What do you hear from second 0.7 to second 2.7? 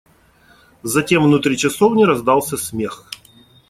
Затем внутри часовни раздался